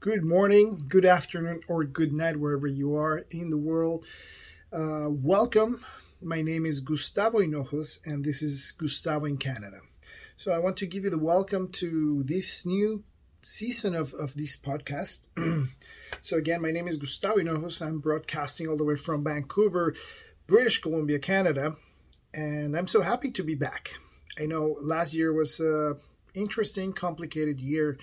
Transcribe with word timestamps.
good 0.00 0.24
morning, 0.24 0.82
good 0.88 1.04
afternoon, 1.04 1.60
or 1.68 1.84
good 1.84 2.10
night, 2.10 2.34
wherever 2.34 2.66
you 2.66 2.96
are 2.96 3.18
in 3.30 3.50
the 3.50 3.58
world. 3.58 4.06
Uh, 4.72 5.08
welcome. 5.10 5.84
My 6.22 6.40
name 6.40 6.64
is 6.64 6.80
Gustavo 6.80 7.40
Hinojos, 7.40 8.00
and 8.06 8.24
this 8.24 8.40
is 8.40 8.72
Gustavo 8.78 9.26
in 9.26 9.36
Canada. 9.36 9.80
So, 10.38 10.52
I 10.52 10.58
want 10.58 10.78
to 10.78 10.86
give 10.86 11.04
you 11.04 11.10
the 11.10 11.18
welcome 11.18 11.68
to 11.72 12.22
this 12.22 12.64
new 12.64 13.04
season 13.42 13.94
of, 13.94 14.14
of 14.14 14.34
this 14.34 14.58
podcast. 14.58 15.26
so, 16.22 16.38
again, 16.38 16.62
my 16.62 16.70
name 16.70 16.88
is 16.88 16.96
Gustavo 16.96 17.36
Hinojos. 17.36 17.86
I'm 17.86 17.98
broadcasting 17.98 18.68
all 18.68 18.78
the 18.78 18.84
way 18.84 18.96
from 18.96 19.22
Vancouver, 19.22 19.94
British 20.46 20.80
Columbia, 20.80 21.18
Canada, 21.18 21.76
and 22.32 22.74
I'm 22.74 22.86
so 22.86 23.02
happy 23.02 23.32
to 23.32 23.42
be 23.42 23.54
back. 23.54 23.90
I 24.38 24.46
know 24.46 24.78
last 24.80 25.12
year 25.12 25.34
was 25.34 25.60
a 25.60 25.96
interesting, 26.32 26.94
complicated 26.94 27.60
year 27.60 27.98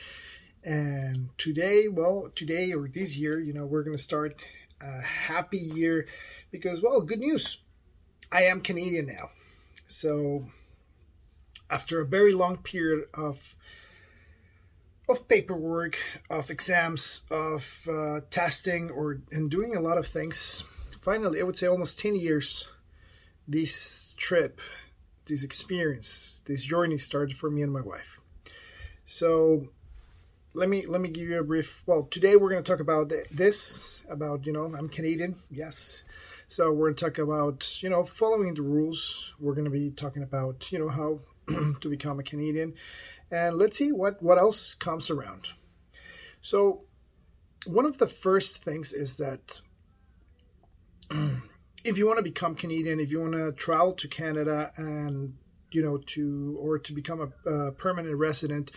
and 0.64 1.30
today, 1.38 1.88
well, 1.88 2.30
today 2.36 2.73
or 2.73 2.88
this 2.88 3.18
year, 3.18 3.40
you 3.40 3.54
know, 3.54 3.66
we're 3.66 3.84
going 3.84 3.95
to 3.95 4.02
start 4.04 4.44
a 4.81 5.02
happy 5.02 5.58
year 5.58 6.08
because, 6.52 6.81
well, 6.81 7.02
good 7.02 7.20
news. 7.20 7.64
I 8.31 8.44
am 8.44 8.62
Canadian 8.62 9.08
now. 9.08 9.30
So, 9.88 10.45
after 11.70 12.02
a 12.02 12.05
very 12.05 12.34
long 12.34 12.58
period 12.58 13.08
of 13.14 13.55
of 15.09 15.28
paperwork, 15.30 15.98
of 16.30 16.50
exams, 16.50 17.26
of 17.31 17.88
uh, 17.89 18.20
testing, 18.30 18.89
or 18.89 19.22
and 19.31 19.50
doing 19.50 19.76
a 19.76 19.80
lot 19.80 19.98
of 19.98 20.05
things, 20.05 20.66
finally, 21.02 21.39
I 21.39 21.44
would 21.44 21.55
say 21.55 21.67
almost 21.67 22.00
ten 22.00 22.16
years. 22.16 22.70
This 23.50 24.14
trip, 24.17 24.59
this 25.26 25.45
experience, 25.45 26.44
this 26.45 26.66
journey 26.66 26.98
started 26.98 27.38
for 27.38 27.50
me 27.50 27.62
and 27.62 27.72
my 27.72 27.80
wife. 27.80 28.20
So 29.05 29.70
let 30.57 30.70
me 30.70 30.88
let 30.88 31.02
me 31.02 31.09
give 31.09 31.29
you 31.29 31.39
a 31.39 31.43
brief. 31.43 31.84
Well, 31.85 32.07
today 32.09 32.35
we're 32.35 32.49
going 32.49 32.63
to 32.63 32.70
talk 32.70 32.79
about 32.79 33.13
this 33.31 34.03
about 34.09 34.47
you 34.47 34.52
know 34.52 34.73
I'm 34.75 34.89
Canadian, 34.89 35.36
yes. 35.52 36.03
So 36.47 36.72
we're 36.72 36.88
going 36.88 36.95
to 36.95 37.05
talk 37.05 37.19
about 37.19 37.83
you 37.83 37.89
know 37.89 38.03
following 38.03 38.55
the 38.55 38.64
rules. 38.64 39.36
We're 39.39 39.53
going 39.53 39.66
to 39.66 39.72
be 39.72 39.91
talking 39.91 40.23
about 40.23 40.72
you 40.72 40.80
know 40.80 40.89
how 40.89 41.19
to 41.81 41.89
become 41.89 42.19
a 42.19 42.23
Canadian, 42.23 42.73
and 43.30 43.55
let's 43.55 43.77
see 43.77 43.91
what 43.91 44.22
what 44.23 44.39
else 44.39 44.73
comes 44.73 45.11
around. 45.11 45.49
So 46.41 46.86
one 47.67 47.86
of 47.86 47.99
the 47.99 48.08
first 48.08 48.64
things 48.64 48.94
is 48.94 49.17
that 49.17 49.61
if 51.86 51.99
you 51.99 52.08
want 52.08 52.17
to 52.17 52.23
become 52.23 52.55
Canadian, 52.55 52.99
if 52.99 53.11
you 53.11 53.21
want 53.21 53.33
to 53.33 53.52
travel 53.52 53.94
to 53.94 54.08
Canada 54.08 54.71
and 54.75 55.36
you 55.69 55.83
know 55.83 55.97
to 55.97 56.58
or 56.59 56.80
to 56.80 56.94
become 56.94 57.21
a, 57.21 57.49
a 57.49 57.71
permanent 57.73 58.16
resident 58.16 58.71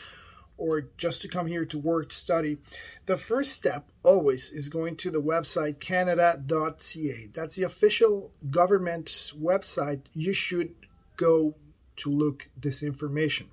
or 0.61 0.83
just 0.99 1.23
to 1.23 1.29
come 1.29 1.47
here 1.47 1.65
to 1.65 1.79
work, 1.79 2.13
study, 2.13 2.59
the 3.07 3.17
first 3.17 3.53
step 3.53 3.89
always 4.03 4.53
is 4.53 4.69
going 4.69 4.95
to 4.97 5.11
the 5.11 5.21
website 5.21 5.81
canada.ca. 5.81 7.29
That's 7.33 7.57
the 7.57 7.65
official 7.65 8.31
government 8.51 9.07
website. 9.41 10.03
You 10.13 10.33
should 10.35 10.75
go 11.17 11.55
to 11.97 12.11
look 12.11 12.49
this 12.61 12.83
information. 12.83 13.49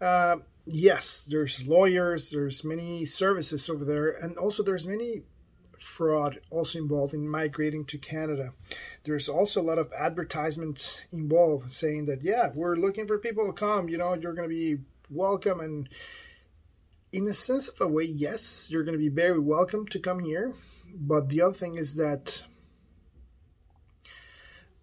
Uh, 0.00 0.36
yes, 0.66 1.26
there's 1.30 1.66
lawyers, 1.66 2.30
there's 2.30 2.62
many 2.62 3.06
services 3.06 3.70
over 3.70 3.84
there, 3.84 4.10
and 4.10 4.36
also 4.36 4.62
there's 4.62 4.86
many 4.86 5.22
fraud 5.78 6.40
also 6.50 6.78
involved 6.78 7.14
in 7.14 7.28
migrating 7.28 7.84
to 7.86 7.98
Canada. 7.98 8.52
There's 9.04 9.28
also 9.28 9.60
a 9.60 9.68
lot 9.70 9.78
of 9.78 9.92
advertisements 9.92 11.04
involved 11.12 11.72
saying 11.72 12.06
that 12.06 12.22
yeah, 12.22 12.50
we're 12.54 12.76
looking 12.76 13.06
for 13.06 13.18
people 13.18 13.46
to 13.46 13.52
come. 13.52 13.88
You 13.88 13.98
know, 13.98 14.14
you're 14.14 14.34
going 14.34 14.48
to 14.48 14.54
be 14.54 14.78
welcome 15.10 15.60
and 15.60 15.88
in 17.12 17.28
a 17.28 17.34
sense 17.34 17.68
of 17.68 17.80
a 17.80 17.88
way 17.88 18.04
yes 18.04 18.68
you're 18.70 18.84
going 18.84 18.98
to 18.98 18.98
be 18.98 19.08
very 19.08 19.38
welcome 19.38 19.86
to 19.86 19.98
come 19.98 20.18
here 20.18 20.52
but 20.94 21.28
the 21.28 21.42
other 21.42 21.54
thing 21.54 21.76
is 21.76 21.96
that 21.96 22.46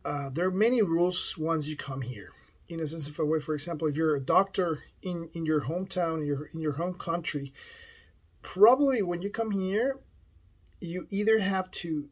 uh, 0.06 0.30
there 0.30 0.48
are 0.48 0.52
many 0.52 0.82
rules 0.82 1.38
once 1.38 1.68
you 1.68 1.78
come 1.78 2.02
here. 2.02 2.32
In 2.68 2.80
a 2.80 2.88
sense 2.88 3.08
of 3.08 3.20
a 3.20 3.26
way 3.26 3.40
for 3.40 3.54
example 3.54 3.88
if 3.88 3.96
you're 3.96 4.16
a 4.16 4.22
doctor 4.22 4.84
in 5.02 5.30
in 5.34 5.46
your 5.46 5.62
hometown 5.62 6.22
in 6.22 6.26
your 6.26 6.46
in 6.54 6.60
your 6.60 6.72
home 6.72 6.96
country 6.96 7.54
probably 8.42 9.02
when 9.02 9.22
you 9.22 9.30
come 9.30 9.52
here 9.52 10.00
you 10.80 11.06
either 11.12 11.40
have 11.40 11.70
to 11.72 12.10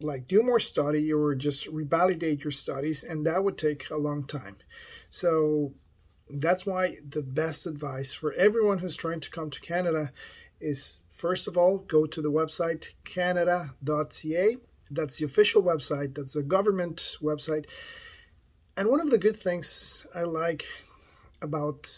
like 0.00 0.28
do 0.28 0.42
more 0.42 0.60
study 0.60 1.12
or 1.12 1.34
just 1.34 1.66
revalidate 1.66 2.44
your 2.44 2.52
studies 2.52 3.02
and 3.02 3.26
that 3.26 3.42
would 3.42 3.58
take 3.58 3.90
a 3.90 3.96
long 3.96 4.24
time. 4.26 4.56
So 5.08 5.72
that's 6.34 6.66
why 6.66 6.96
the 7.08 7.22
best 7.22 7.66
advice 7.66 8.14
for 8.14 8.32
everyone 8.34 8.78
who's 8.78 8.96
trying 8.96 9.20
to 9.20 9.30
come 9.30 9.50
to 9.50 9.60
Canada 9.60 10.12
is 10.60 11.00
first 11.10 11.48
of 11.48 11.56
all, 11.56 11.78
go 11.78 12.06
to 12.06 12.22
the 12.22 12.30
website 12.30 12.90
canada.ca. 13.04 14.56
That's 14.90 15.18
the 15.18 15.26
official 15.26 15.62
website, 15.62 16.14
that's 16.14 16.36
a 16.36 16.42
government 16.42 17.16
website. 17.22 17.66
And 18.76 18.88
one 18.88 19.00
of 19.00 19.10
the 19.10 19.18
good 19.18 19.38
things 19.38 20.06
I 20.14 20.22
like 20.22 20.64
about 21.42 21.92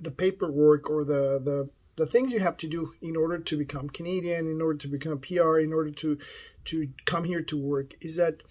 the 0.00 0.10
paperwork 0.10 0.88
or 0.88 1.04
the, 1.04 1.40
the 1.44 1.68
the 1.96 2.06
things 2.06 2.32
you 2.32 2.40
have 2.40 2.56
to 2.56 2.66
do 2.66 2.94
in 3.02 3.14
order 3.14 3.38
to 3.38 3.58
become 3.58 3.90
Canadian, 3.90 4.50
in 4.50 4.62
order 4.62 4.78
to 4.78 4.88
become 4.88 5.18
PR, 5.18 5.58
in 5.58 5.72
order 5.72 5.90
to 5.90 6.16
to 6.64 6.88
come 7.04 7.24
here 7.24 7.42
to 7.42 7.58
work 7.58 7.94
is 8.00 8.16
that 8.16 8.42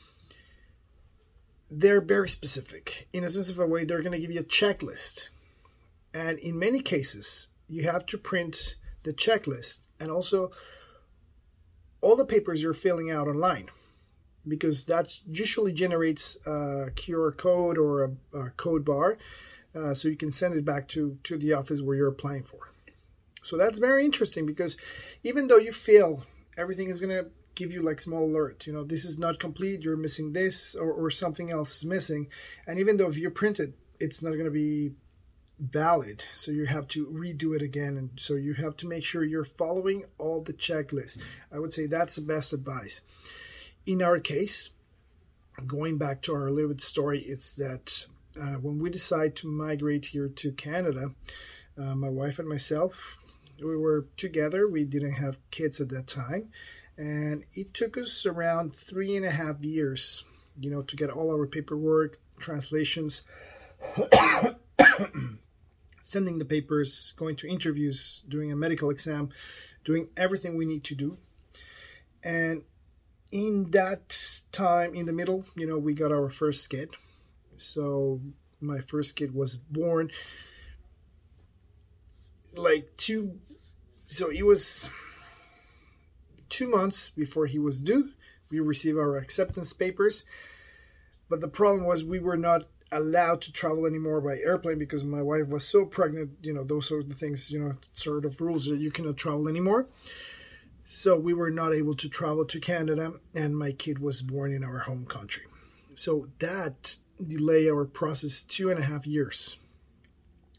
they're 1.71 2.01
very 2.01 2.29
specific. 2.29 3.07
In 3.13 3.23
a 3.23 3.29
sense 3.29 3.49
of 3.49 3.59
a 3.59 3.67
way, 3.67 3.83
they're 3.83 4.01
going 4.01 4.13
to 4.13 4.19
give 4.19 4.31
you 4.31 4.39
a 4.39 4.43
checklist. 4.43 5.29
And 6.13 6.39
in 6.39 6.57
many 6.57 6.81
cases, 6.81 7.51
you 7.67 7.83
have 7.83 8.05
to 8.07 8.17
print 8.17 8.75
the 9.03 9.13
checklist 9.13 9.87
and 9.99 10.11
also 10.11 10.51
all 12.01 12.15
the 12.15 12.25
papers 12.25 12.61
you're 12.61 12.73
filling 12.73 13.11
out 13.11 13.27
online 13.27 13.69
because 14.47 14.85
that 14.85 15.13
usually 15.27 15.71
generates 15.71 16.37
a 16.45 16.91
QR 16.95 17.35
code 17.35 17.77
or 17.77 18.03
a, 18.03 18.37
a 18.37 18.49
code 18.51 18.83
bar 18.83 19.17
uh, 19.75 19.93
so 19.93 20.07
you 20.07 20.15
can 20.15 20.31
send 20.31 20.55
it 20.55 20.65
back 20.65 20.87
to, 20.87 21.17
to 21.23 21.37
the 21.37 21.53
office 21.53 21.81
where 21.81 21.95
you're 21.95 22.07
applying 22.07 22.43
for. 22.43 22.59
So 23.43 23.57
that's 23.57 23.79
very 23.79 24.05
interesting 24.05 24.45
because 24.45 24.77
even 25.23 25.47
though 25.47 25.57
you 25.57 25.71
feel 25.71 26.23
everything 26.57 26.89
is 26.89 26.99
going 26.99 27.15
to 27.15 27.29
give 27.55 27.71
you 27.71 27.81
like 27.81 27.99
small 27.99 28.25
alert 28.25 28.65
you 28.65 28.73
know 28.73 28.83
this 28.83 29.05
is 29.05 29.19
not 29.19 29.39
complete 29.39 29.81
you're 29.81 29.97
missing 29.97 30.33
this 30.33 30.75
or, 30.75 30.91
or 30.91 31.09
something 31.09 31.51
else 31.51 31.77
is 31.77 31.85
missing. 31.85 32.27
And 32.67 32.79
even 32.79 32.97
though 32.97 33.07
if 33.07 33.17
you 33.17 33.29
print 33.29 33.59
it 33.59 33.73
it's 33.99 34.23
not 34.23 34.31
going 34.31 34.45
to 34.45 34.51
be 34.51 34.91
valid. 35.59 36.23
So 36.33 36.51
you 36.51 36.65
have 36.65 36.87
to 36.89 37.05
redo 37.07 37.53
it 37.53 37.61
again 37.61 37.97
and 37.97 38.09
so 38.15 38.35
you 38.35 38.53
have 38.53 38.77
to 38.77 38.87
make 38.87 39.03
sure 39.03 39.23
you're 39.25 39.43
following 39.43 40.05
all 40.17 40.41
the 40.41 40.53
checklists. 40.53 41.19
I 41.51 41.59
would 41.59 41.73
say 41.73 41.85
that's 41.85 42.15
the 42.15 42.21
best 42.21 42.53
advice. 42.53 43.01
In 43.85 44.01
our 44.01 44.19
case 44.19 44.71
going 45.67 45.97
back 45.97 46.21
to 46.21 46.33
our 46.33 46.49
little 46.49 46.69
bit 46.69 46.79
story 46.79 47.21
it's 47.21 47.57
that 47.57 48.05
uh, 48.39 48.53
when 48.53 48.79
we 48.79 48.89
decide 48.89 49.35
to 49.35 49.47
migrate 49.47 50.05
here 50.05 50.29
to 50.29 50.53
canada 50.53 51.11
uh, 51.77 51.93
my 51.95 52.07
wife 52.07 52.39
and 52.39 52.47
myself 52.47 53.17
we 53.61 53.75
were 53.75 54.05
together. 54.17 54.67
We 54.67 54.85
didn't 54.85 55.13
have 55.13 55.37
kids 55.51 55.81
at 55.81 55.89
that 55.89 56.07
time 56.07 56.49
and 56.99 57.43
it 57.53 57.73
took 57.73 57.97
us 57.97 58.25
around 58.27 58.75
three 58.75 59.15
and 59.15 59.25
a 59.25 59.31
half 59.31 59.59
years 59.61 60.23
you 60.59 60.69
know 60.69 60.83
to 60.83 60.95
get 60.95 61.09
all 61.09 61.31
our 61.31 61.47
paperwork 61.47 62.19
translations 62.37 63.23
sending 66.01 66.37
the 66.39 66.45
papers 66.45 67.13
going 67.17 67.35
to 67.35 67.47
interviews 67.47 68.23
doing 68.27 68.51
a 68.51 68.55
medical 68.55 68.89
exam 68.89 69.29
doing 69.83 70.07
everything 70.17 70.57
we 70.57 70.65
need 70.65 70.83
to 70.83 70.95
do. 70.95 71.17
And 72.23 72.63
in 73.31 73.71
that 73.71 74.17
time 74.51 74.95
in 74.95 75.05
the 75.05 75.13
middle 75.13 75.45
you 75.55 75.67
know 75.67 75.77
we 75.77 75.93
got 75.93 76.11
our 76.11 76.29
first 76.29 76.69
kid. 76.69 76.95
So 77.57 78.19
my 78.59 78.79
first 78.79 79.15
kid 79.15 79.33
was 79.33 79.55
born 79.55 80.11
like 82.55 82.89
two 82.97 83.39
so 84.07 84.31
it 84.31 84.43
was 84.43 84.89
two 86.49 86.69
months 86.69 87.09
before 87.09 87.45
he 87.45 87.59
was 87.59 87.81
due, 87.81 88.09
we 88.49 88.59
received 88.59 88.97
our 88.97 89.17
acceptance 89.17 89.73
papers. 89.73 90.25
But 91.29 91.41
the 91.41 91.47
problem 91.47 91.85
was 91.85 92.03
we 92.03 92.19
were 92.19 92.37
not 92.37 92.65
allowed 92.91 93.41
to 93.41 93.51
travel 93.51 93.85
anymore 93.85 94.19
by 94.19 94.37
airplane 94.37 94.79
because 94.79 95.03
my 95.03 95.21
wife 95.21 95.47
was 95.47 95.67
so 95.67 95.85
pregnant. 95.85 96.31
You 96.41 96.53
know, 96.53 96.63
those 96.63 96.87
sort 96.87 97.09
of 97.09 97.17
things, 97.17 97.51
you 97.51 97.59
know, 97.59 97.75
sort 97.93 98.25
of 98.25 98.41
rules 98.41 98.65
that 98.65 98.79
you 98.79 98.91
cannot 98.91 99.17
travel 99.17 99.47
anymore. 99.47 99.87
So 100.85 101.15
we 101.15 101.35
were 101.35 101.51
not 101.51 101.73
able 101.73 101.93
to 101.95 102.09
travel 102.09 102.45
to 102.45 102.59
Canada, 102.59 103.13
and 103.35 103.55
my 103.55 103.73
kid 103.73 103.99
was 103.99 104.23
born 104.23 104.51
in 104.51 104.63
our 104.63 104.79
home 104.79 105.05
country. 105.05 105.45
So 105.93 106.29
that 106.39 106.95
delayed 107.23 107.69
our 107.69 107.85
process 107.85 108.41
two 108.41 108.71
and 108.71 108.79
a 108.79 108.83
half 108.83 109.05
years. 109.05 109.57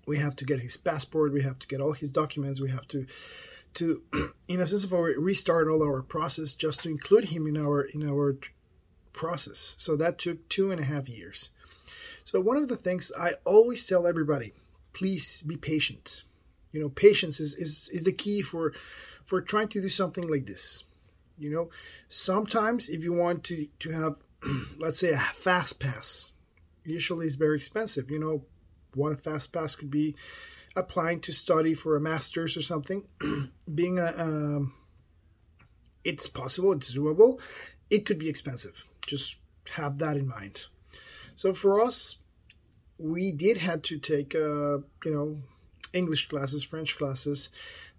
We 0.06 0.18
have 0.18 0.36
to 0.36 0.44
get 0.44 0.60
his 0.60 0.76
passport, 0.76 1.32
we 1.32 1.42
have 1.42 1.58
to 1.58 1.66
get 1.66 1.80
all 1.80 1.92
his 1.92 2.12
documents, 2.12 2.60
we 2.60 2.70
have 2.70 2.86
to 2.88 3.06
to, 3.74 4.02
in 4.48 4.60
a 4.60 4.66
sense 4.66 4.84
of 4.84 4.92
a 4.92 5.00
restart 5.00 5.68
all 5.68 5.82
our 5.82 6.02
process 6.02 6.54
just 6.54 6.82
to 6.82 6.88
include 6.88 7.24
him 7.24 7.46
in 7.46 7.56
our 7.56 7.82
in 7.82 8.08
our 8.08 8.36
process. 9.12 9.76
So 9.78 9.96
that 9.96 10.18
took 10.18 10.48
two 10.48 10.70
and 10.70 10.80
a 10.80 10.84
half 10.84 11.08
years. 11.08 11.50
So 12.24 12.40
one 12.40 12.56
of 12.56 12.68
the 12.68 12.76
things 12.76 13.10
I 13.18 13.34
always 13.44 13.86
tell 13.86 14.06
everybody, 14.06 14.52
please 14.92 15.42
be 15.42 15.56
patient. 15.56 16.22
You 16.72 16.80
know, 16.80 16.88
patience 16.88 17.40
is, 17.40 17.54
is, 17.56 17.90
is 17.92 18.04
the 18.04 18.12
key 18.12 18.42
for 18.42 18.72
for 19.24 19.40
trying 19.40 19.68
to 19.68 19.80
do 19.80 19.88
something 19.88 20.28
like 20.28 20.46
this. 20.46 20.84
You 21.38 21.50
know, 21.50 21.70
sometimes 22.08 22.88
if 22.88 23.02
you 23.02 23.12
want 23.12 23.44
to 23.44 23.66
to 23.80 23.90
have, 23.90 24.16
let's 24.78 25.00
say, 25.00 25.12
a 25.12 25.18
fast 25.18 25.80
pass, 25.80 26.32
usually 26.84 27.26
it's 27.26 27.34
very 27.34 27.56
expensive. 27.56 28.10
You 28.10 28.18
know, 28.18 28.44
one 28.94 29.16
fast 29.16 29.52
pass 29.52 29.74
could 29.74 29.90
be 29.90 30.14
applying 30.76 31.20
to 31.20 31.32
study 31.32 31.74
for 31.74 31.96
a 31.96 32.00
master's 32.00 32.56
or 32.56 32.62
something. 32.62 33.04
Being 33.74 33.98
a, 33.98 34.14
um, 34.16 34.74
it's 36.04 36.28
possible, 36.28 36.72
it's 36.72 36.96
doable. 36.96 37.40
It 37.90 38.06
could 38.06 38.18
be 38.18 38.28
expensive. 38.28 38.84
Just 39.06 39.38
have 39.72 39.98
that 39.98 40.16
in 40.16 40.28
mind. 40.28 40.66
So 41.34 41.52
for 41.52 41.80
us, 41.80 42.18
we 42.98 43.32
did 43.32 43.56
had 43.56 43.82
to 43.84 43.98
take, 43.98 44.34
uh, 44.34 44.78
you 45.04 45.12
know, 45.12 45.38
English 45.92 46.28
classes, 46.28 46.62
French 46.62 46.96
classes, 46.96 47.50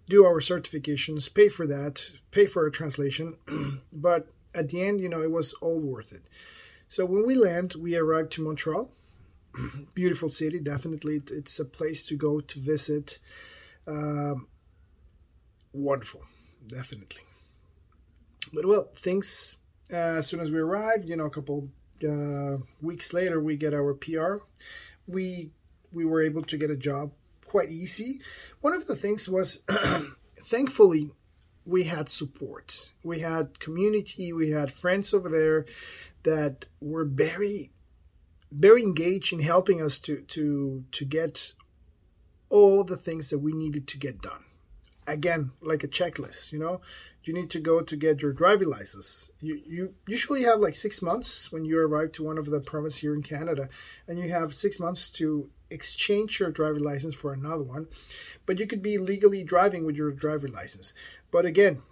do 0.08 0.24
our 0.24 0.40
certifications, 0.40 1.32
pay 1.32 1.48
for 1.48 1.66
that, 1.66 2.10
pay 2.30 2.46
for 2.46 2.66
a 2.66 2.70
translation. 2.70 3.36
but 3.92 4.28
at 4.54 4.68
the 4.68 4.82
end, 4.82 5.00
you 5.00 5.08
know, 5.08 5.22
it 5.22 5.30
was 5.30 5.54
all 5.54 5.78
worth 5.78 6.12
it. 6.12 6.22
So 6.88 7.04
when 7.06 7.26
we 7.26 7.34
land, 7.34 7.74
we 7.74 7.96
arrived 7.96 8.32
to 8.32 8.42
Montreal. 8.42 8.90
Beautiful 9.94 10.28
city, 10.28 10.60
definitely. 10.60 11.22
It's 11.30 11.58
a 11.60 11.64
place 11.64 12.06
to 12.06 12.16
go 12.16 12.40
to 12.40 12.58
visit. 12.58 13.18
Um, 13.86 14.48
wonderful, 15.72 16.22
definitely. 16.66 17.22
But 18.52 18.66
well, 18.66 18.88
things 18.94 19.58
uh, 19.92 19.96
as 20.18 20.26
soon 20.26 20.40
as 20.40 20.50
we 20.50 20.58
arrived, 20.58 21.08
you 21.08 21.16
know, 21.16 21.26
a 21.26 21.30
couple 21.30 21.68
uh, 22.06 22.58
weeks 22.80 23.12
later, 23.12 23.40
we 23.40 23.56
get 23.56 23.74
our 23.74 23.94
PR. 23.94 24.36
We 25.06 25.50
we 25.92 26.04
were 26.04 26.22
able 26.22 26.42
to 26.42 26.56
get 26.56 26.70
a 26.70 26.76
job 26.76 27.12
quite 27.46 27.70
easy. 27.70 28.20
One 28.62 28.72
of 28.72 28.86
the 28.86 28.96
things 28.96 29.28
was, 29.28 29.62
thankfully, 30.44 31.10
we 31.66 31.84
had 31.84 32.08
support. 32.08 32.90
We 33.04 33.20
had 33.20 33.60
community. 33.60 34.32
We 34.32 34.50
had 34.50 34.72
friends 34.72 35.12
over 35.12 35.28
there 35.28 35.66
that 36.22 36.66
were 36.80 37.04
very, 37.04 37.70
very 38.52 38.82
engaged 38.82 39.32
in 39.32 39.40
helping 39.40 39.82
us 39.82 39.98
to 40.00 40.20
to 40.28 40.84
to 40.92 41.04
get 41.04 41.54
all 42.48 42.84
the 42.84 42.96
things 42.96 43.30
that 43.30 43.38
we 43.38 43.52
needed 43.52 43.88
to 43.88 43.98
get 43.98 44.20
done. 44.20 44.44
Again, 45.06 45.50
like 45.60 45.82
a 45.82 45.88
checklist, 45.88 46.52
you 46.52 46.58
know, 46.58 46.80
you 47.24 47.32
need 47.32 47.50
to 47.50 47.60
go 47.60 47.80
to 47.80 47.96
get 47.96 48.22
your 48.22 48.32
driving 48.32 48.68
license. 48.68 49.32
You, 49.40 49.60
you 49.66 49.94
usually 50.06 50.42
have 50.44 50.60
like 50.60 50.74
six 50.74 51.02
months 51.02 51.50
when 51.50 51.64
you 51.64 51.78
arrive 51.78 52.12
to 52.12 52.24
one 52.24 52.38
of 52.38 52.46
the 52.46 52.60
provinces 52.60 53.00
here 53.00 53.14
in 53.14 53.22
Canada, 53.22 53.68
and 54.06 54.18
you 54.18 54.30
have 54.30 54.54
six 54.54 54.78
months 54.78 55.08
to 55.10 55.48
exchange 55.70 56.38
your 56.38 56.50
driver 56.50 56.78
license 56.78 57.14
for 57.14 57.32
another 57.32 57.62
one. 57.64 57.88
But 58.46 58.60
you 58.60 58.66
could 58.66 58.82
be 58.82 58.98
legally 58.98 59.42
driving 59.42 59.86
with 59.86 59.96
your 59.96 60.12
driver 60.12 60.48
license. 60.48 60.94
But 61.30 61.46
again, 61.46 61.82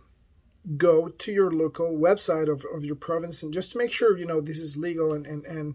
go 0.76 1.08
to 1.08 1.32
your 1.32 1.50
local 1.50 1.96
website 1.96 2.50
of, 2.52 2.64
of 2.74 2.84
your 2.84 2.96
province 2.96 3.42
and 3.42 3.54
just 3.54 3.72
to 3.72 3.78
make 3.78 3.90
sure 3.90 4.18
you 4.18 4.26
know 4.26 4.42
this 4.42 4.58
is 4.58 4.76
legal 4.76 5.14
and 5.14 5.26
and 5.26 5.46
and 5.46 5.74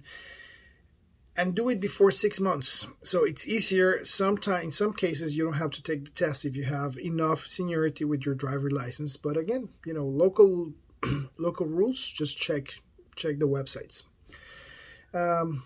and 1.38 1.54
do 1.54 1.70
it 1.70 1.80
before 1.80 2.12
six 2.12 2.40
months. 2.40 2.88
So 3.02 3.24
it's 3.24 3.48
easier. 3.48 4.04
Sometimes, 4.06 4.64
in 4.64 4.72
some 4.72 4.94
cases, 4.94 5.36
you 5.36 5.44
don't 5.44 5.54
have 5.54 5.72
to 5.72 5.84
take 5.84 6.06
the 6.06 6.12
test 6.12 6.46
if 6.46 6.56
you 6.56 6.64
have 6.64 6.98
enough 6.98 7.46
seniority 7.46 8.06
with 8.06 8.26
your 8.26 8.36
driver 8.36 8.70
license. 8.70 9.18
But 9.18 9.38
again, 9.38 9.70
you 9.86 9.94
know, 9.94 10.06
local 10.06 10.74
local 11.38 11.66
rules. 11.66 12.10
Just 12.12 12.38
check 12.38 12.80
check 13.16 13.40
the 13.40 13.48
websites. 13.48 14.06
Um, 15.14 15.64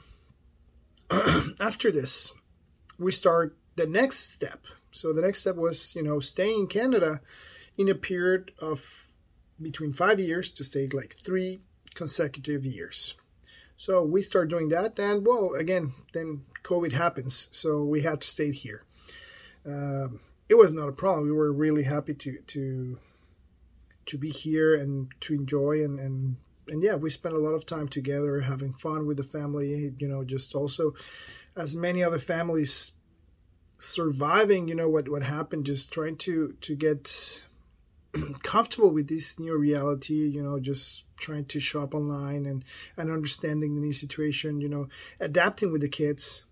after 1.60 1.92
this, 1.92 2.34
we 2.98 3.12
start 3.12 3.58
the 3.76 3.88
next 3.88 4.34
step. 4.34 4.66
So 4.92 5.14
the 5.14 5.22
next 5.22 5.42
step 5.42 5.56
was, 5.56 5.96
you 5.96 6.04
know, 6.04 6.20
staying 6.20 6.62
in 6.62 6.68
Canada 6.68 7.22
in 7.78 7.90
a 7.90 7.96
period 7.96 8.52
of 8.60 8.86
between 9.62 9.94
five 9.94 10.20
years 10.20 10.52
to 10.54 10.64
stay 10.64 10.88
like 10.88 11.14
three 11.14 11.60
consecutive 11.94 12.66
years. 12.66 13.16
So 13.80 14.04
we 14.04 14.22
start 14.22 14.50
doing 14.50 14.68
that, 14.70 15.00
and 15.00 15.26
well, 15.26 15.54
again, 15.58 15.94
then 16.12 16.44
COVID 16.64 16.92
happens, 16.92 17.48
so 17.54 17.86
we 17.86 18.02
had 18.02 18.20
to 18.20 18.28
stay 18.28 18.52
here. 18.52 18.84
Um, 19.66 20.20
it 20.50 20.56
was 20.56 20.74
not 20.74 20.90
a 20.90 20.92
problem. 20.92 21.24
We 21.24 21.32
were 21.32 21.54
really 21.54 21.84
happy 21.84 22.14
to 22.14 22.40
to 22.48 23.00
to 24.08 24.18
be 24.18 24.32
here 24.32 24.76
and 24.76 25.08
to 25.22 25.34
enjoy 25.34 25.82
and 25.86 25.98
and 25.98 26.36
and 26.68 26.84
yeah, 26.84 26.96
we 26.96 27.10
spent 27.10 27.36
a 27.36 27.40
lot 27.40 27.54
of 27.54 27.66
time 27.66 27.88
together, 27.88 28.42
having 28.42 28.74
fun 28.74 29.08
with 29.08 29.16
the 29.16 29.24
family. 29.24 29.94
You 29.98 30.10
know, 30.10 30.26
just 30.26 30.56
also 30.56 30.94
as 31.56 31.78
many 31.78 32.04
other 32.04 32.20
families 32.20 32.92
surviving. 33.78 34.68
You 34.68 34.76
know 34.76 34.90
what 34.90 35.08
what 35.08 35.24
happened, 35.24 35.66
just 35.66 35.94
trying 35.94 36.18
to 36.18 36.54
to 36.60 36.76
get 36.76 37.46
comfortable 38.44 38.92
with 38.92 39.08
this 39.08 39.40
new 39.40 39.56
reality. 39.58 40.28
You 40.28 40.44
know, 40.44 40.60
just 40.60 41.04
trying 41.20 41.46
to 41.46 41.60
shop 41.60 41.94
online 41.94 42.46
and 42.46 42.64
and 42.98 43.12
understanding 43.12 43.76
the 43.76 43.82
new 43.82 43.94
situation 43.94 44.62
you 44.62 44.70
know 44.70 44.88
adapting 45.20 45.72
with 45.72 45.82
the 45.82 45.90
kids 45.90 46.46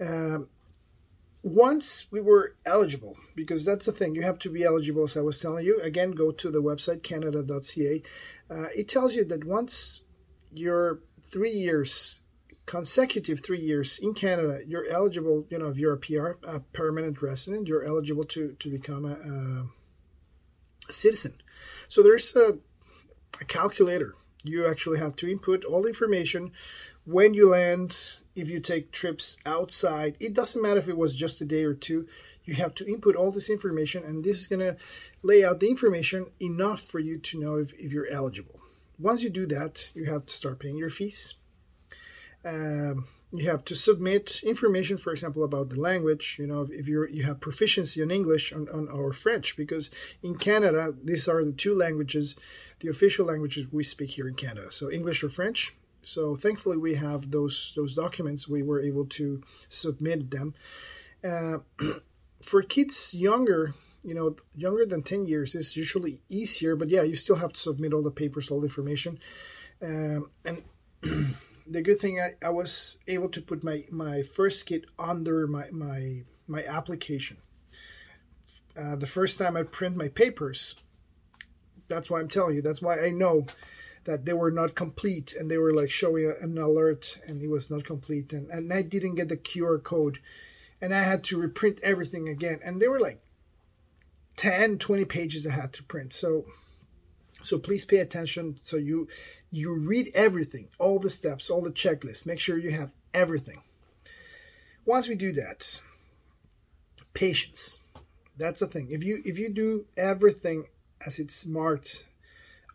um, 0.00 0.48
once 1.42 2.06
we 2.10 2.20
were 2.20 2.56
eligible 2.64 3.16
because 3.34 3.64
that's 3.64 3.86
the 3.86 3.92
thing 3.92 4.14
you 4.14 4.22
have 4.22 4.38
to 4.38 4.50
be 4.50 4.64
eligible 4.64 5.04
as 5.04 5.16
i 5.16 5.20
was 5.20 5.38
telling 5.38 5.64
you 5.64 5.80
again 5.82 6.10
go 6.10 6.30
to 6.30 6.50
the 6.50 6.62
website 6.62 7.02
canada.ca 7.02 8.02
uh, 8.50 8.66
it 8.74 8.88
tells 8.88 9.14
you 9.14 9.24
that 9.24 9.44
once 9.44 10.04
you're 10.52 11.00
three 11.22 11.52
years 11.52 12.20
consecutive 12.66 13.40
three 13.40 13.60
years 13.60 13.98
in 13.98 14.14
canada 14.14 14.60
you're 14.66 14.88
eligible 14.88 15.46
you 15.50 15.58
know 15.58 15.68
if 15.68 15.78
you're 15.78 15.92
a 15.92 15.98
pr 15.98 16.38
a 16.44 16.60
permanent 16.72 17.20
resident 17.20 17.68
you're 17.68 17.84
eligible 17.84 18.24
to 18.24 18.56
to 18.58 18.70
become 18.70 19.04
a, 19.04 19.12
a 19.12 19.66
citizen 20.90 21.34
so 21.88 22.02
there's 22.02 22.34
a 22.36 22.58
a 23.40 23.44
calculator. 23.44 24.14
You 24.42 24.66
actually 24.66 24.98
have 24.98 25.16
to 25.16 25.30
input 25.30 25.64
all 25.64 25.82
the 25.82 25.88
information 25.88 26.52
when 27.04 27.34
you 27.34 27.48
land, 27.48 27.98
if 28.34 28.50
you 28.50 28.60
take 28.60 28.92
trips 28.92 29.38
outside. 29.46 30.16
It 30.20 30.34
doesn't 30.34 30.62
matter 30.62 30.78
if 30.78 30.88
it 30.88 30.96
was 30.96 31.16
just 31.16 31.40
a 31.40 31.44
day 31.44 31.64
or 31.64 31.74
two. 31.74 32.06
You 32.44 32.54
have 32.54 32.74
to 32.76 32.86
input 32.86 33.16
all 33.16 33.30
this 33.30 33.48
information, 33.48 34.04
and 34.04 34.22
this 34.22 34.42
is 34.42 34.48
going 34.48 34.60
to 34.60 34.76
lay 35.22 35.44
out 35.44 35.60
the 35.60 35.70
information 35.70 36.26
enough 36.40 36.82
for 36.82 36.98
you 36.98 37.18
to 37.18 37.40
know 37.40 37.56
if, 37.56 37.72
if 37.74 37.92
you're 37.92 38.10
eligible. 38.10 38.60
Once 38.98 39.22
you 39.22 39.30
do 39.30 39.46
that, 39.46 39.90
you 39.94 40.04
have 40.04 40.26
to 40.26 40.34
start 40.34 40.58
paying 40.58 40.76
your 40.76 40.90
fees. 40.90 41.34
Um, 42.44 43.06
you 43.34 43.50
have 43.50 43.64
to 43.64 43.74
submit 43.74 44.42
information, 44.44 44.96
for 44.96 45.10
example, 45.10 45.42
about 45.42 45.70
the 45.70 45.80
language. 45.80 46.36
You 46.38 46.46
know, 46.46 46.66
if 46.70 46.86
you 46.86 47.06
you 47.08 47.24
have 47.24 47.40
proficiency 47.40 48.00
in 48.00 48.10
English 48.12 48.52
on, 48.52 48.68
on, 48.68 48.88
or 48.88 49.12
French, 49.12 49.56
because 49.56 49.90
in 50.22 50.36
Canada 50.36 50.94
these 51.02 51.26
are 51.26 51.44
the 51.44 51.52
two 51.52 51.74
languages, 51.74 52.36
the 52.78 52.88
official 52.88 53.26
languages 53.26 53.66
we 53.72 53.82
speak 53.82 54.10
here 54.10 54.28
in 54.28 54.34
Canada. 54.34 54.70
So 54.70 54.90
English 54.90 55.24
or 55.24 55.28
French. 55.28 55.74
So 56.02 56.36
thankfully 56.36 56.76
we 56.76 56.94
have 56.94 57.32
those 57.32 57.72
those 57.74 57.96
documents. 57.96 58.48
We 58.48 58.62
were 58.62 58.80
able 58.80 59.06
to 59.18 59.42
submit 59.68 60.30
them. 60.30 60.54
Uh, 61.24 61.58
for 62.40 62.62
kids 62.62 63.14
younger, 63.14 63.74
you 64.04 64.14
know, 64.14 64.36
younger 64.54 64.86
than 64.86 65.02
ten 65.02 65.24
years 65.24 65.56
is 65.56 65.76
usually 65.76 66.20
easier. 66.28 66.76
But 66.76 66.88
yeah, 66.88 67.02
you 67.02 67.16
still 67.16 67.36
have 67.36 67.52
to 67.54 67.60
submit 67.60 67.94
all 67.94 68.02
the 68.02 68.12
papers, 68.12 68.48
all 68.48 68.60
the 68.60 68.68
information, 68.68 69.18
um, 69.82 70.30
and. 70.44 70.62
the 71.66 71.82
good 71.82 71.98
thing 71.98 72.20
I, 72.20 72.34
I 72.42 72.50
was 72.50 72.98
able 73.08 73.28
to 73.30 73.40
put 73.40 73.64
my, 73.64 73.84
my 73.90 74.22
first 74.22 74.66
kit 74.66 74.84
under 74.98 75.46
my, 75.46 75.70
my, 75.70 76.22
my 76.46 76.64
application. 76.64 77.38
Uh, 78.76 78.96
the 78.96 79.06
first 79.06 79.38
time 79.38 79.56
I 79.56 79.62
print 79.62 79.96
my 79.96 80.08
papers, 80.08 80.76
that's 81.88 82.10
why 82.10 82.20
I'm 82.20 82.28
telling 82.28 82.56
you. 82.56 82.62
That's 82.62 82.82
why 82.82 83.00
I 83.00 83.10
know 83.10 83.46
that 84.04 84.24
they 84.24 84.32
were 84.32 84.50
not 84.50 84.74
complete 84.74 85.34
and 85.38 85.50
they 85.50 85.58
were 85.58 85.72
like 85.72 85.90
showing 85.90 86.32
an 86.40 86.58
alert 86.58 87.18
and 87.26 87.42
it 87.42 87.48
was 87.48 87.70
not 87.70 87.84
complete 87.84 88.32
and, 88.32 88.50
and 88.50 88.72
I 88.72 88.82
didn't 88.82 89.14
get 89.14 89.28
the 89.28 89.36
QR 89.36 89.82
code 89.82 90.18
and 90.80 90.94
I 90.94 91.02
had 91.02 91.24
to 91.24 91.40
reprint 91.40 91.80
everything 91.82 92.28
again 92.28 92.60
and 92.62 92.80
they 92.80 92.88
were 92.88 93.00
like 93.00 93.20
10 94.36 94.78
20 94.78 95.04
pages 95.04 95.46
I 95.46 95.52
had 95.52 95.72
to 95.74 95.82
print 95.84 96.12
so 96.12 96.44
so 97.42 97.58
please 97.58 97.84
pay 97.84 97.98
attention 97.98 98.58
so 98.62 98.76
you 98.76 99.08
you 99.50 99.72
read 99.74 100.10
everything, 100.14 100.68
all 100.78 100.98
the 100.98 101.10
steps, 101.10 101.50
all 101.50 101.62
the 101.62 101.70
checklists. 101.70 102.26
Make 102.26 102.40
sure 102.40 102.58
you 102.58 102.72
have 102.72 102.90
everything. 103.12 103.62
Once 104.84 105.08
we 105.08 105.14
do 105.14 105.32
that, 105.32 105.80
patience. 107.14 107.80
That's 108.36 108.60
the 108.60 108.66
thing. 108.66 108.88
If 108.90 109.04
you 109.04 109.22
if 109.24 109.38
you 109.38 109.48
do 109.48 109.86
everything 109.96 110.66
as 111.06 111.18
it's 111.18 111.46
marked 111.46 112.04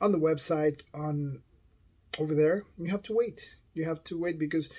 on 0.02 0.12
the 0.12 0.20
website 0.20 0.82
on 0.94 1.42
over 2.18 2.34
there, 2.34 2.64
you 2.78 2.88
have 2.92 3.04
to 3.04 3.14
wait. 3.14 3.56
You 3.74 3.86
have 3.86 4.04
to 4.06 4.18
wait 4.18 4.40
because 4.40 4.72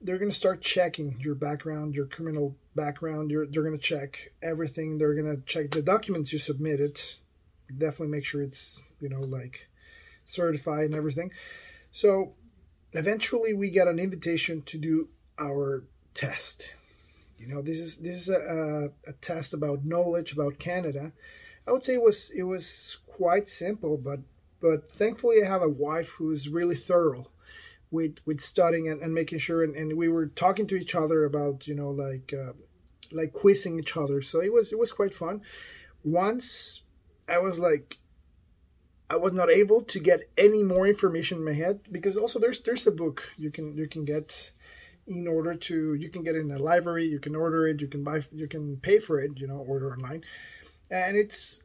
they're 0.00 0.18
going 0.18 0.30
to 0.30 0.36
start 0.36 0.60
checking 0.60 1.16
your 1.20 1.34
background, 1.34 1.94
your 1.94 2.06
criminal 2.06 2.56
background. 2.74 3.30
You're, 3.30 3.46
they're 3.46 3.62
going 3.62 3.78
to 3.78 3.82
check 3.82 4.32
everything. 4.42 4.98
They're 4.98 5.14
going 5.14 5.36
to 5.36 5.42
check 5.42 5.70
the 5.70 5.82
documents 5.82 6.32
you 6.32 6.38
submitted. 6.38 7.00
Definitely 7.70 8.08
make 8.08 8.24
sure 8.24 8.42
it's 8.42 8.82
you 9.00 9.08
know 9.08 9.20
like 9.20 9.68
certified 10.24 10.86
and 10.86 10.94
everything. 10.94 11.32
So 11.90 12.34
eventually 12.92 13.52
we 13.52 13.70
got 13.70 13.88
an 13.88 13.98
invitation 13.98 14.62
to 14.62 14.78
do 14.78 15.08
our 15.38 15.84
test. 16.14 16.74
You 17.38 17.48
know, 17.48 17.62
this 17.62 17.80
is 17.80 17.98
this 17.98 18.28
is 18.28 18.28
a, 18.28 18.90
a 19.06 19.12
test 19.14 19.54
about 19.54 19.84
knowledge 19.84 20.32
about 20.32 20.58
Canada. 20.58 21.12
I 21.66 21.72
would 21.72 21.82
say 21.82 21.94
it 21.94 22.02
was 22.02 22.30
it 22.30 22.44
was 22.44 22.98
quite 23.06 23.48
simple, 23.48 23.96
but 23.96 24.20
but 24.60 24.92
thankfully 24.92 25.42
I 25.42 25.48
have 25.48 25.62
a 25.62 25.68
wife 25.68 26.10
who's 26.10 26.48
really 26.48 26.76
thorough 26.76 27.26
with 27.92 28.16
with 28.24 28.40
studying 28.40 28.88
and, 28.88 29.00
and 29.02 29.14
making 29.14 29.38
sure 29.38 29.62
and, 29.62 29.76
and 29.76 29.96
we 29.96 30.08
were 30.08 30.26
talking 30.26 30.66
to 30.66 30.76
each 30.76 30.94
other 30.94 31.24
about 31.24 31.68
you 31.68 31.74
know 31.74 31.90
like 31.90 32.32
uh, 32.32 32.52
like 33.12 33.32
quizzing 33.32 33.78
each 33.78 33.96
other 33.96 34.22
so 34.22 34.40
it 34.40 34.52
was 34.52 34.72
it 34.72 34.78
was 34.78 34.90
quite 34.90 35.14
fun 35.14 35.42
once 36.02 36.82
i 37.28 37.38
was 37.38 37.60
like 37.60 37.98
i 39.12 39.16
was 39.16 39.32
not 39.32 39.50
able 39.50 39.80
to 39.82 39.98
get 40.00 40.28
any 40.36 40.62
more 40.62 40.86
information 40.86 41.38
in 41.38 41.44
my 41.44 41.52
head 41.64 41.80
because 41.90 42.16
also 42.16 42.38
there's 42.38 42.60
there's 42.62 42.86
a 42.86 42.90
book 43.02 43.30
you 43.36 43.50
can 43.50 43.76
you 43.76 43.86
can 43.86 44.04
get 44.04 44.52
in 45.06 45.26
order 45.26 45.54
to 45.54 45.94
you 45.94 46.08
can 46.08 46.22
get 46.22 46.36
in 46.36 46.50
a 46.50 46.58
library 46.58 47.06
you 47.06 47.18
can 47.18 47.34
order 47.34 47.66
it 47.66 47.80
you 47.80 47.88
can 47.88 48.04
buy 48.04 48.20
you 48.32 48.46
can 48.46 48.76
pay 48.76 48.98
for 48.98 49.20
it 49.20 49.32
you 49.36 49.46
know 49.46 49.56
order 49.56 49.92
online. 49.92 50.22
And 50.90 51.16
it's 51.16 51.64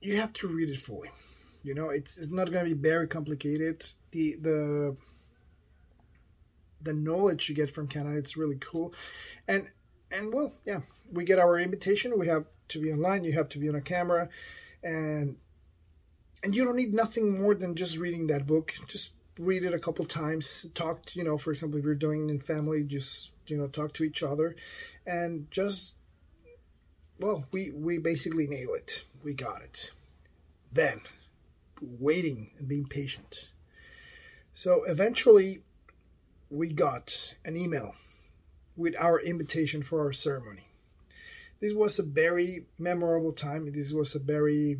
you 0.00 0.16
have 0.16 0.32
to 0.34 0.48
read 0.48 0.70
it 0.70 0.76
fully. 0.76 1.10
You 1.62 1.74
know 1.74 1.90
it's, 1.90 2.18
it's 2.18 2.30
not 2.30 2.50
going 2.50 2.64
to 2.64 2.74
be 2.74 2.80
very 2.80 3.08
complicated. 3.08 3.84
The 4.12 4.36
the 4.40 4.96
the 6.82 6.94
knowledge 6.94 7.48
you 7.48 7.54
get 7.54 7.70
from 7.70 7.88
canada 7.88 8.16
it's 8.16 8.36
really 8.36 8.58
cool. 8.60 8.94
And 9.48 9.68
and 10.12 10.32
well 10.32 10.54
yeah 10.64 10.80
we 11.10 11.24
get 11.24 11.40
our 11.40 11.58
invitation. 11.58 12.18
We 12.18 12.28
have 12.28 12.44
to 12.68 12.80
be 12.80 12.92
online. 12.92 13.24
You 13.24 13.32
have 13.32 13.48
to 13.50 13.58
be 13.58 13.68
on 13.68 13.74
a 13.74 13.80
camera. 13.80 14.28
And 14.84 15.36
and 16.42 16.54
you 16.54 16.64
don't 16.64 16.76
need 16.76 16.94
nothing 16.94 17.40
more 17.40 17.54
than 17.54 17.74
just 17.74 17.98
reading 17.98 18.26
that 18.28 18.46
book. 18.46 18.74
Just 18.86 19.12
read 19.38 19.64
it 19.64 19.74
a 19.74 19.78
couple 19.78 20.04
times. 20.04 20.66
Talk 20.74 21.14
you 21.14 21.24
know 21.24 21.38
for 21.38 21.50
example 21.50 21.78
if 21.78 21.84
you're 21.84 21.94
doing 21.94 22.28
it 22.28 22.32
in 22.32 22.40
family 22.40 22.82
just 22.82 23.30
you 23.46 23.56
know 23.56 23.66
talk 23.66 23.92
to 23.94 24.04
each 24.04 24.22
other. 24.22 24.56
And 25.06 25.50
just 25.50 25.96
well 27.18 27.44
we 27.52 27.70
we 27.70 27.98
basically 27.98 28.46
nail 28.46 28.74
it. 28.74 29.04
We 29.22 29.34
got 29.34 29.62
it. 29.62 29.92
Then 30.72 31.00
waiting 31.80 32.50
and 32.58 32.68
being 32.68 32.86
patient. 32.86 33.50
So 34.52 34.84
eventually 34.84 35.62
we 36.50 36.72
got 36.72 37.34
an 37.44 37.56
email 37.56 37.94
with 38.76 38.94
our 38.98 39.20
invitation 39.20 39.82
for 39.82 40.04
our 40.04 40.12
ceremony. 40.12 40.66
This 41.60 41.74
was 41.74 41.98
a 41.98 42.02
very 42.02 42.64
memorable 42.78 43.32
time. 43.32 43.70
This 43.70 43.92
was 43.92 44.14
a 44.14 44.18
very 44.18 44.78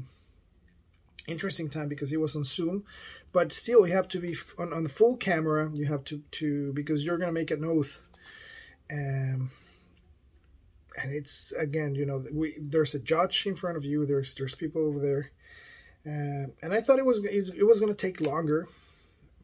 interesting 1.31 1.69
time 1.69 1.89
because 1.89 2.13
it 2.13 2.21
was 2.21 2.37
on 2.37 2.45
Zoom, 2.45 2.85
but 3.33 3.53
still 3.53 3.87
you 3.87 3.93
have 3.93 4.09
to 4.09 4.21
be 4.21 4.37
on, 4.59 4.73
on 4.73 4.83
the 4.83 4.89
full 4.89 5.17
camera. 5.17 5.71
You 5.75 5.87
have 5.87 6.05
to 6.05 6.23
to 6.33 6.73
because 6.73 7.05
you're 7.05 7.19
gonna 7.19 7.33
make 7.33 7.51
an 7.51 7.65
oath, 7.65 8.01
um, 8.93 9.51
and 11.01 11.13
it's 11.13 11.53
again 11.53 11.95
you 11.95 12.07
know 12.07 12.25
we 12.33 12.57
there's 12.61 12.95
a 12.95 13.01
judge 13.01 13.47
in 13.47 13.57
front 13.57 13.77
of 13.77 13.85
you. 13.85 14.07
There's 14.07 14.35
there's 14.35 14.55
people 14.55 14.83
over 14.87 15.01
there, 15.01 15.31
um, 16.07 16.53
and 16.63 16.73
I 16.73 16.81
thought 16.81 16.99
it 16.99 17.07
was 17.07 17.25
it 17.25 17.67
was 17.67 17.81
gonna 17.81 17.95
take 17.95 18.21
longer, 18.21 18.69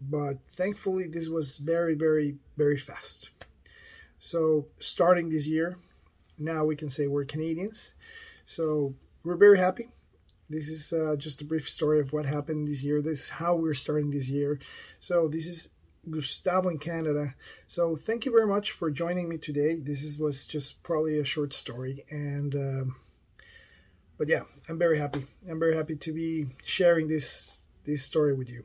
but 0.01 0.39
thankfully 0.49 1.07
this 1.07 1.29
was 1.29 1.59
very 1.59 1.95
very 1.95 2.37
very 2.57 2.79
fast. 2.79 3.31
So 4.19 4.67
starting 4.79 5.29
this 5.29 5.47
year, 5.47 5.77
now 6.39 6.65
we 6.65 6.75
can 6.77 6.91
say 6.91 7.07
we're 7.07 7.25
Canadians. 7.25 7.95
So 8.47 8.95
we're 9.25 9.37
very 9.37 9.59
happy 9.59 9.89
this 10.49 10.69
is 10.69 10.93
uh, 10.93 11.17
just 11.17 11.41
a 11.41 11.45
brief 11.45 11.69
story 11.69 12.01
of 12.01 12.13
what 12.13 12.27
happened 12.27 12.69
this 12.69 12.85
year. 12.85 13.03
This 13.03 13.25
is 13.25 13.29
how 13.29 13.57
we're 13.57 13.75
starting 13.75 14.11
this 14.11 14.29
year. 14.29 14.61
So 15.01 15.29
this 15.29 15.47
is 15.47 15.71
Gustavo 16.09 16.69
in 16.69 16.79
Canada. 16.79 17.35
So 17.67 17.97
thank 17.97 18.25
you 18.25 18.33
very 18.33 18.47
much 18.47 18.71
for 18.71 18.91
joining 18.91 19.29
me 19.29 19.39
today. 19.39 19.81
This 19.81 20.03
is, 20.03 20.19
was 20.19 20.47
just 20.47 20.83
probably 20.83 21.19
a 21.19 21.25
short 21.25 21.53
story, 21.53 22.05
and 22.11 22.55
um, 22.55 22.97
but 24.19 24.29
yeah, 24.29 24.43
I'm 24.69 24.79
very 24.79 24.99
happy. 24.99 25.27
I'm 25.49 25.59
very 25.59 25.77
happy 25.77 25.97
to 25.97 26.13
be 26.13 26.47
sharing 26.65 27.09
this 27.09 27.67
this 27.85 28.03
story 28.03 28.35
with 28.35 28.49
you. 28.49 28.65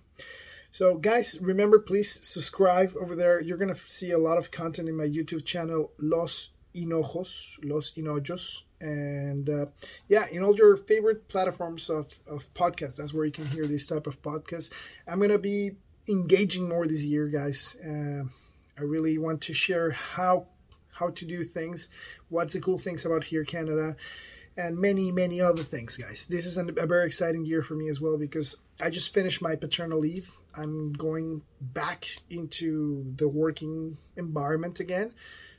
So 0.72 0.96
guys, 0.96 1.40
remember 1.42 1.80
please 1.80 2.12
subscribe 2.28 2.94
over 3.00 3.16
there. 3.16 3.42
You're 3.42 3.58
gonna 3.58 3.76
see 3.76 4.12
a 4.12 4.18
lot 4.18 4.38
of 4.38 4.52
content 4.52 4.88
in 4.88 4.96
my 4.96 5.08
YouTube 5.08 5.46
channel, 5.46 5.92
Los 5.98 6.52
Hinojos, 6.75 7.60
Los 7.63 7.94
Hinojos. 7.94 8.63
And 8.80 9.50
uh, 9.50 9.66
yeah, 10.08 10.28
in 10.32 10.44
all 10.44 10.56
your 10.56 10.75
favorite 10.75 11.28
platforms 11.28 11.90
of, 11.90 12.18
of 12.28 12.51
podcasts, 12.54 12.98
that's 12.98 13.13
where 13.13 13.25
you 13.25 13.32
can 13.32 13.46
hear 13.48 13.66
this 13.66 13.86
type 13.86 14.08
of 14.08 14.22
podcast. 14.22 14.72
I'm 15.08 15.20
going 15.20 15.32
to 15.32 15.38
be 15.38 15.72
engaging 16.08 16.68
more 16.68 16.88
this 16.88 17.04
year, 17.04 17.28
guys. 17.28 17.78
Uh, 17.86 18.24
I 18.78 18.84
really 18.84 19.18
want 19.18 19.42
to 19.42 19.54
share 19.54 19.92
how 19.92 20.48
how 20.92 21.10
to 21.10 21.25
do 21.25 21.44
things, 21.44 21.90
what's 22.30 22.54
the 22.54 22.62
cool 22.62 22.78
things 22.78 23.06
about 23.06 23.24
here, 23.24 23.44
Canada, 23.44 23.96
and 24.58 24.78
many, 24.78 25.12
many 25.12 25.42
other 25.42 25.63
things, 25.63 25.98
guys. 25.98 26.28
This 26.28 26.46
is 26.46 26.58
a 26.58 26.63
very 26.63 27.06
exciting 27.06 27.46
year 27.46 27.62
for 27.62 27.75
me 27.75 27.90
as 27.90 28.01
well 28.01 28.18
because 28.18 28.58
I 28.80 28.90
just 28.90 29.13
finished 29.13 29.42
my 29.42 29.56
paternal 29.56 30.00
leave. 30.00 30.32
I'm 30.56 30.92
going 30.94 31.42
back 31.62 32.08
into 32.30 33.06
the 33.16 33.28
working 33.28 33.98
environment 34.18 34.80
again. 34.80 35.13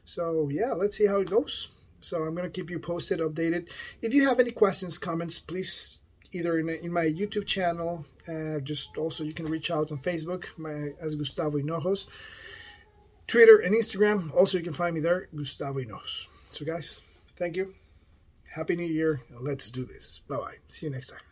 So 0.04 0.49
yeah, 0.50 0.73
let's 0.73 0.97
see 0.97 1.06
how 1.06 1.21
it 1.21 1.30
goes. 1.30 1.68
So 2.00 2.23
I'm 2.23 2.35
gonna 2.35 2.50
keep 2.50 2.71
you 2.71 2.78
posted, 2.78 3.21
updated. 3.21 3.71
If 4.00 4.12
you 4.14 4.28
have 4.28 4.40
any 4.40 4.50
questions, 4.50 4.99
comments, 4.99 5.38
please 5.38 6.00
either 6.32 6.59
in, 6.59 6.68
in 6.68 6.92
my 6.92 7.04
YouTube 7.04 7.47
channel, 7.47 8.04
uh, 8.28 8.59
just 8.61 8.97
also 8.97 9.25
you 9.25 9.32
can 9.32 9.47
reach 9.47 9.71
out 9.71 9.92
on 9.92 9.99
Facebook 9.99 10.47
my, 10.56 10.90
as 11.00 11.14
Gustavo 11.14 11.59
Hinojos, 11.59 12.06
Twitter 13.26 13.59
and 13.59 13.75
Instagram. 13.75 14.35
Also, 14.35 14.59
you 14.59 14.64
can 14.64 14.73
find 14.73 14.94
me 14.94 15.00
there, 15.00 15.28
Gustavo 15.35 15.80
Hinojos. 15.80 16.28
So 16.50 16.64
guys, 16.64 17.02
thank 17.37 17.56
you. 17.56 17.75
Happy 18.50 18.76
New 18.76 18.87
Year. 18.87 19.23
Let's 19.40 19.71
do 19.71 19.85
this. 19.85 20.21
Bye 20.28 20.37
bye. 20.37 20.56
See 20.68 20.87
you 20.87 20.92
next 20.92 21.09
time. 21.09 21.31